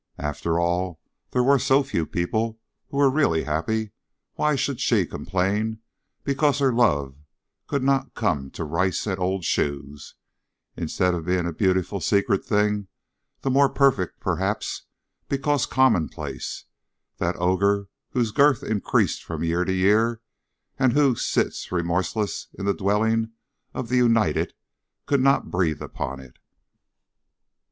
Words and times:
After 0.17 0.59
all, 0.59 0.99
there 1.29 1.43
were 1.43 1.59
so 1.59 1.83
few 1.83 2.07
people 2.07 2.59
who 2.89 2.97
were 2.97 3.11
really 3.11 3.43
happy, 3.43 3.91
why 4.33 4.55
should 4.55 4.79
she 4.79 5.05
complain 5.05 5.77
because 6.23 6.57
her 6.57 6.73
love 6.73 7.15
could 7.67 7.83
not 7.83 8.15
come 8.15 8.49
to 8.53 8.63
rice 8.63 9.05
and 9.05 9.19
old 9.19 9.43
shoes, 9.45 10.15
instead 10.75 11.13
of 11.13 11.27
being 11.27 11.45
a 11.45 11.53
beautiful 11.53 11.99
secret 11.99 12.43
thing, 12.43 12.87
the 13.41 13.51
more 13.51 13.69
perfect, 13.69 14.19
perhaps, 14.19 14.85
because 15.29 15.67
Commonplace, 15.67 16.65
that 17.17 17.35
ogre 17.39 17.87
whose 18.09 18.31
girth 18.31 18.63
increases 18.63 19.19
from 19.19 19.43
year 19.43 19.63
to 19.63 19.71
year, 19.71 20.19
and 20.79 20.93
who 20.93 21.13
sits 21.13 21.71
remorseless 21.71 22.47
in 22.57 22.65
the 22.65 22.73
dwellings 22.73 23.27
of 23.75 23.89
the 23.89 23.97
united, 23.97 24.55
could 25.05 25.21
not 25.21 25.51
breathe 25.51 25.79
upon 25.83 26.19
it? 26.19 26.39